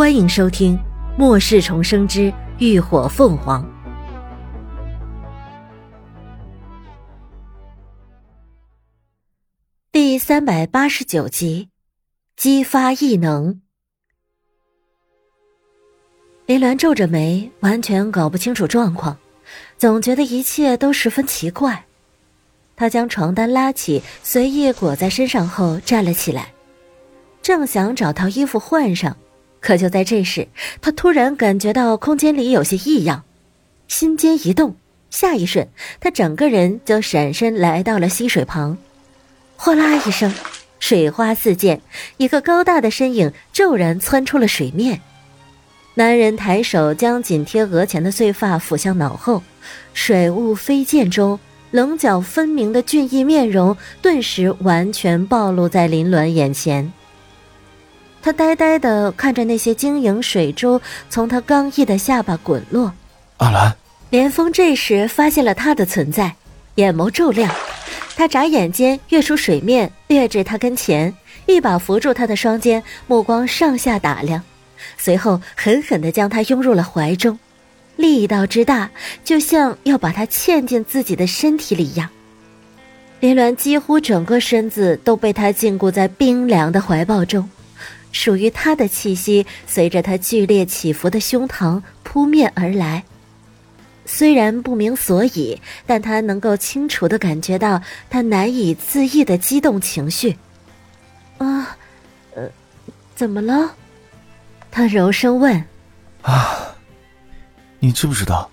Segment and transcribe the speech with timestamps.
[0.00, 0.78] 欢迎收听
[1.18, 3.62] 《末世重生之浴火凤凰》
[9.92, 11.68] 第三百八十九集，
[12.34, 13.60] 激发异能。
[16.46, 19.18] 林鸾皱着眉，完全搞不清楚状况，
[19.76, 21.84] 总觉得一切都十分奇怪。
[22.74, 26.54] 他将床单拉起，随意裹在身上后站了起来，
[27.42, 29.14] 正想找套衣服换上。
[29.60, 30.48] 可就在这时，
[30.80, 33.24] 他突然感觉到空间里有些异样，
[33.88, 34.74] 心尖一动，
[35.10, 35.68] 下一瞬，
[36.00, 38.78] 他整个人就闪身来到了溪水旁。
[39.56, 40.32] 哗啦一声，
[40.78, 41.80] 水花四溅，
[42.16, 45.02] 一个高大的身影骤然窜出了水面。
[45.94, 49.42] 男人抬手将紧贴额前的碎发抚向脑后，
[49.92, 51.38] 水雾飞溅中，
[51.72, 56.90] 棱角分明的俊逸面容顿时完全暴露在林鸾眼前。
[58.22, 62.92] 他呆呆的看着那些晶莹水珠从他刚毅的下巴滚落。
[63.38, 63.74] 阿兰，
[64.10, 66.36] 连峰这时发现了他的存在，
[66.74, 67.50] 眼眸骤亮，
[68.16, 71.14] 他眨眼间跃出水面，跃至他跟前，
[71.46, 74.42] 一把扶住他的双肩，目光上下打量，
[74.98, 77.38] 随后狠狠的将他拥入了怀中，
[77.96, 78.90] 力道之大，
[79.24, 82.10] 就像要把他嵌进自己的身体里一样。
[83.20, 87.48] 林鸾几乎整个身子都被他禁锢在冰凉的怀抱中。
[88.12, 93.04] 属于他的气息随着他剧烈起伏的胸膛扑面而来，
[94.04, 100.36] 虽然不明所以，但他能够清楚的感觉到他难以自抑的激动情绪。
[101.38, 101.76] 啊，
[102.34, 102.50] 呃，
[103.14, 103.74] 怎么了？
[104.70, 105.64] 他柔声问。
[106.22, 106.74] 啊，
[107.78, 108.50] 你知不知道，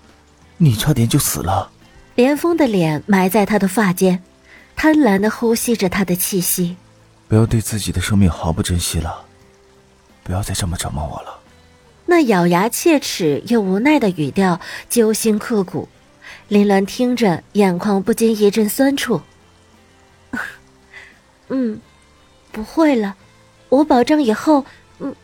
[0.56, 1.70] 你差点就死了。
[2.14, 4.22] 连峰的脸埋在他的发间，
[4.74, 6.76] 贪婪的呼吸着他的气息。
[7.28, 9.24] 不要对自己的生命毫不珍惜了。
[10.28, 11.40] 不要再这么折磨我了。
[12.04, 15.88] 那咬牙切齿又无奈的语调揪心刻骨，
[16.48, 19.22] 林鸾听着，眼眶不禁一阵酸楚。
[21.48, 21.80] 嗯，
[22.52, 23.16] 不会了，
[23.70, 24.66] 我保证以后……
[24.98, 25.16] 嗯。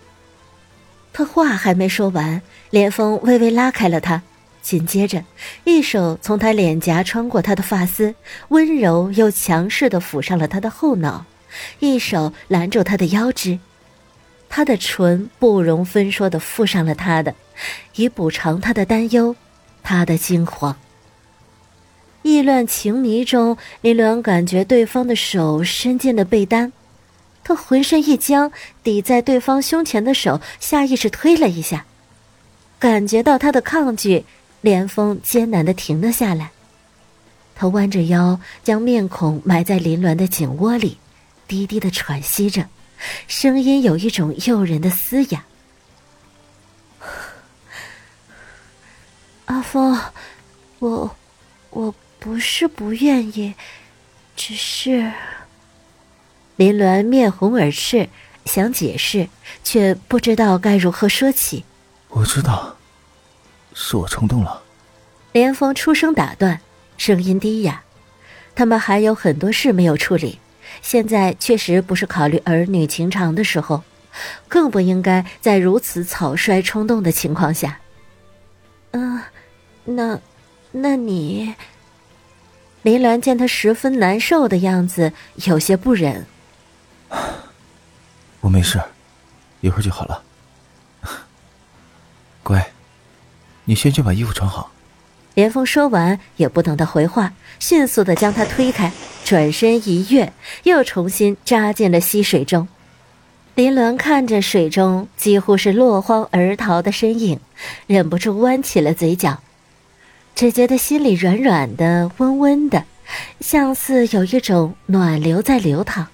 [1.12, 2.40] 他话还没说完，
[2.70, 4.22] 连峰微微拉开了他，
[4.62, 5.22] 紧接着，
[5.64, 8.14] 一手从他脸颊穿过他的发丝，
[8.48, 11.26] 温柔又强势的抚上了他的后脑，
[11.80, 13.58] 一手拦住他的腰肢。
[14.56, 17.34] 他的唇不容分说的附上了他的，
[17.96, 19.34] 以补偿他的担忧，
[19.82, 20.76] 他的惊慌。
[22.22, 26.72] 意乱情迷中，林鸾感觉对方的手伸进了被单，
[27.42, 28.52] 他浑身一僵，
[28.84, 31.84] 抵在对方胸前的手下意识推了一下，
[32.78, 34.24] 感觉到他的抗拒，
[34.60, 36.52] 连峰艰难的停了下来。
[37.56, 40.98] 他弯着腰，将面孔埋在林鸾的颈窝里，
[41.48, 42.68] 低低的喘息着。
[43.26, 45.44] 声音有一种诱人的嘶哑。
[49.46, 50.00] 阿峰，
[50.78, 51.16] 我
[51.70, 53.54] 我不是不愿意，
[54.36, 55.12] 只是……
[56.56, 58.08] 林鸾面红耳赤，
[58.44, 59.28] 想解释，
[59.62, 61.64] 却不知道该如何说起。
[62.08, 62.76] 我知道，
[63.74, 64.62] 是我冲动了。
[65.32, 66.60] 连峰出声打断，
[66.96, 67.82] 声音低哑
[68.54, 70.38] ：“他们还有很多事没有处理。”
[70.82, 73.82] 现在确实不是考虑儿女情长的时候，
[74.48, 77.80] 更不应该在如此草率冲动的情况下。
[78.92, 79.20] 嗯，
[79.84, 80.20] 那，
[80.72, 81.54] 那你？
[82.82, 85.12] 林鸾见他十分难受的样子，
[85.46, 86.26] 有些不忍。
[88.40, 88.80] 我没事，
[89.60, 90.22] 一会儿就好了。
[92.42, 92.72] 乖，
[93.64, 94.70] 你先去把衣服穿好。
[95.34, 98.92] 连峰说完，也不等他回话，迅速的将他推开，
[99.24, 102.68] 转身一跃，又重新扎进了溪水中。
[103.56, 107.38] 林鸾看着水中几乎是落荒而逃的身影，
[107.86, 109.40] 忍不住弯起了嘴角，
[110.34, 112.84] 只觉得心里软软的、温温的，
[113.40, 116.08] 像似有一种暖流在流淌，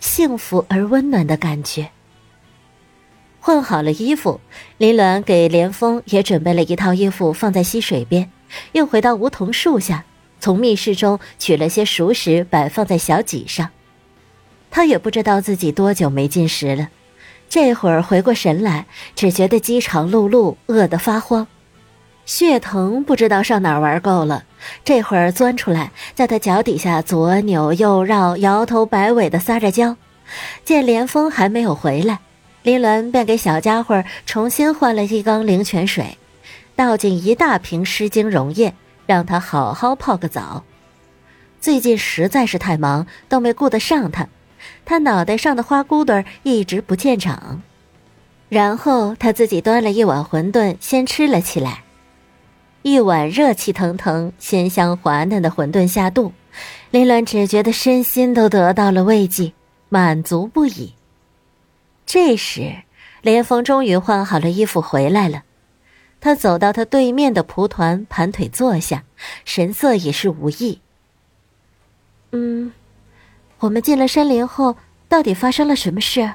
[0.00, 1.90] 幸福而温暖的感觉。
[3.46, 4.40] 换好了衣服，
[4.78, 8.30] 林鸾给连峰也准备了一套衣服，放在溪水边，
[8.72, 10.06] 又回到梧桐树下，
[10.40, 13.68] 从密室中取了些熟食，摆放在小几上。
[14.70, 16.88] 他也不知道自己多久没进食了，
[17.50, 21.46] 这会儿回过神来，只觉得饥肠辘辘，饿得发慌，
[22.24, 24.44] 血藤不知道上哪儿玩够了，
[24.86, 29.98] 这会儿钻出来，在他脚底下左扭右绕，摇头摆尾的撒着娇。
[30.64, 32.20] 见连峰还没有回来。
[32.64, 36.16] 林鸾便给小家伙重新换了一缸灵泉水，
[36.74, 38.72] 倒进一大瓶湿精溶液，
[39.04, 40.64] 让他好好泡个澡。
[41.60, 44.26] 最近实在是太忙，都没顾得上他。
[44.86, 47.60] 他脑袋上的花骨朵一直不见长。
[48.48, 51.82] 然后他自己端了一碗馄饨，先吃了起来。
[52.80, 56.32] 一碗热气腾腾、鲜香滑嫩的馄饨下肚，
[56.90, 59.52] 林鸾只觉得身心都得到了慰藉，
[59.90, 60.94] 满足不已。
[62.06, 62.82] 这时，
[63.22, 65.44] 连峰终于换好了衣服回来了。
[66.20, 69.04] 他走到他对面的蒲团，盘腿坐下，
[69.44, 70.80] 神色也是无意。
[72.32, 72.72] 嗯，
[73.58, 74.76] 我们进了山林后，
[75.08, 76.34] 到底发生了什么事？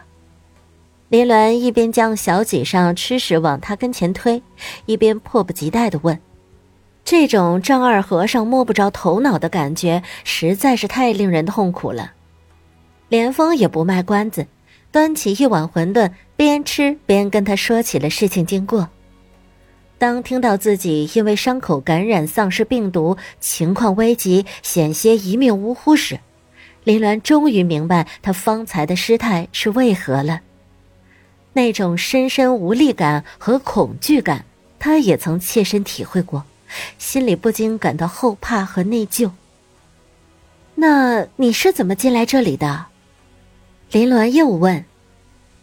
[1.10, 4.44] 林鸾一边将小脊上吃食往他跟前推，
[4.86, 6.20] 一边迫不及待的问
[7.04, 12.14] ：“这种丈二和尚摸不着头脑的感觉，实在是太令人痛苦了。”
[13.10, 14.46] 连峰也不卖关子，
[14.92, 18.90] 端起一碗馄饨，边吃边跟他说起了事情经过。
[20.00, 26.20] 当听到自己因为伤口感染丧尸病毒，情况危急，险些一命呜呼时，
[26.86, 30.42] 林鸾终于明白他方才的失态是为何了。
[31.54, 34.46] 那种深深无力感和恐惧感，
[34.80, 36.46] 他也曾切身体会过，
[36.98, 39.32] 心里不禁感到后怕和内疚。
[40.76, 42.86] 那你是怎么进来这里的？
[43.92, 44.86] 林鸾又问。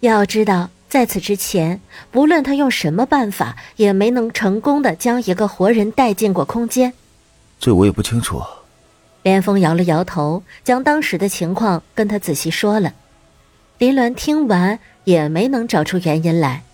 [0.00, 1.80] 要知道，在此之前，
[2.10, 6.92] 不论他用什么办法，也没能成功的将一个活人带进过空间。
[7.58, 8.42] 这我也不清楚。
[9.22, 12.92] 连峰摇了摇头，将当时的情况跟他仔细说了。
[13.78, 14.78] 林鸾听完。
[15.06, 16.64] 也没能找出原因来。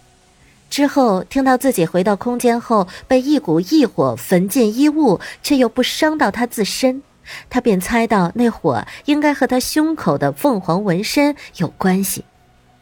[0.70, 7.02] 之后听到自己回到空间后被一股异火焚尽衣物，却又不伤到他自身，
[7.48, 12.24] 他便猜到那火应该和他胸口的凤凰纹身有关系。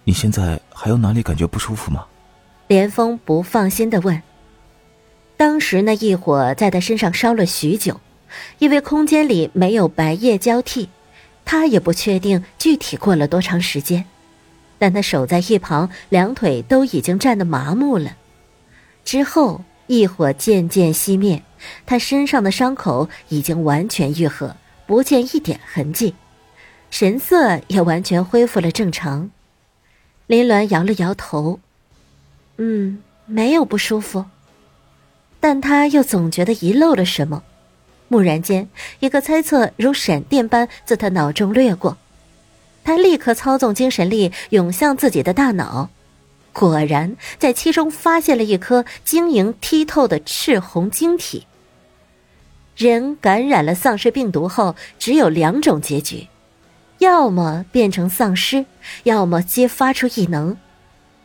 [0.05, 2.05] 你现在还有哪里感觉不舒服吗？
[2.67, 4.23] 连峰不放心的问。
[5.37, 8.01] 当时那一火在他身上烧了许久，
[8.59, 10.89] 因为空间里没有白夜交替，
[11.45, 14.05] 他也不确定具体过了多长时间。
[14.79, 18.17] 但他守在一旁，两腿都已经站得麻木了。
[19.05, 21.43] 之后，异火渐渐熄灭，
[21.85, 24.55] 他身上的伤口已经完全愈合，
[24.87, 26.15] 不见一点痕迹，
[26.93, 29.31] 神色也完全恢复了正常。
[30.29, 31.59] 林鸾摇了摇头
[32.59, 34.27] ：“嗯，没有不舒服。”
[35.41, 37.43] 但他又总觉得遗漏了什么。
[38.11, 38.69] 蓦然间，
[39.01, 41.99] 一个猜测如闪电般自他脑中掠过。
[42.85, 45.91] 他立刻操纵精神力涌向自己的大脑，
[46.53, 51.47] 果然在其中发现了一颗晶莹剔透的赤红晶体。
[52.77, 56.29] 人感染了丧尸病毒后，只有两种结局：
[56.99, 58.67] 要么变成丧尸，
[59.05, 60.57] 要么激发出异能。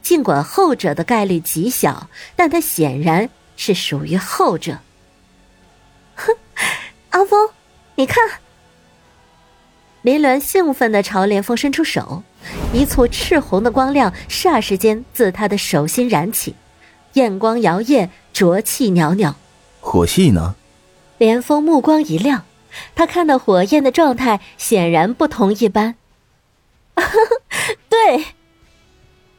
[0.01, 4.79] 尽管后者的概率极小，但他显然是属于后者。
[6.15, 6.33] 哼，
[7.09, 7.49] 阿峰，
[7.95, 8.44] 你看。
[10.05, 12.21] 林鸾兴奋地朝连峰伸出手，
[12.71, 16.53] 一簇赤红的光亮霎时间自他的手心燃起，
[17.13, 19.33] 焰光摇曳，浊气袅袅。
[19.81, 20.53] 火系呢？
[21.17, 22.43] 连峰目光一亮，
[22.93, 25.95] 他看到火焰的状态显然不同一般。
[27.89, 28.25] 对，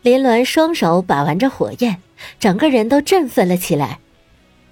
[0.03, 2.03] 林鸾双手把玩着火焰，
[2.41, 4.01] 整个人都振奋了起来。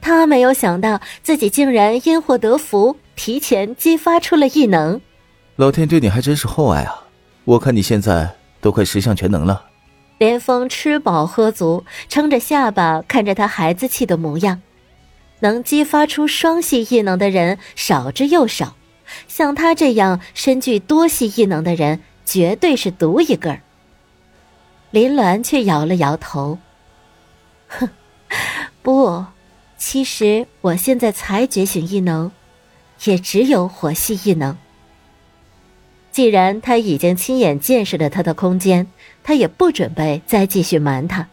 [0.01, 5.01] 他没有想到自己竟然因祸得福，提前激发出了异能。
[5.57, 7.05] 老天对你还真是厚爱啊！
[7.45, 9.67] 我看你现在都快十项全能了。
[10.19, 14.63] 连峰吃饱喝足，撑着下巴看着他孩子气的模样。
[15.41, 18.75] 能激发出双系异能的人少之又少，
[19.29, 23.61] 像他这样身具多系异能的人绝对是独一个儿。
[24.91, 26.59] 林鸾却摇了摇头
[27.69, 27.89] ：“哼，
[28.83, 29.25] 不，
[29.77, 32.33] 其实我现在才觉醒异能，
[33.05, 34.57] 也只有火系异能。”
[36.15, 38.87] 既然他已经亲眼见识了他的空间，
[39.25, 41.27] 他也不准备再继续瞒他，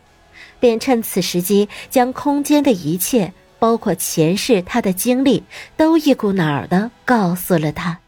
[0.59, 5.43] 便趁此时机将空间的一切，包括前世他的经历，
[5.77, 7.99] 都一股脑儿的告诉了他。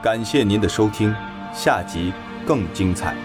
[0.00, 1.12] 感谢您的收听，
[1.52, 2.12] 下集
[2.46, 3.16] 更精彩。